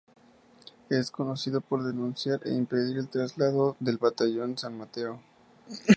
[0.89, 5.21] Es conocido por denunciar e impedir el traslado del Batallón San Mateo.